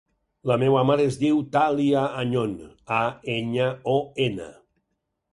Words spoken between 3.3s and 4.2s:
enya, o,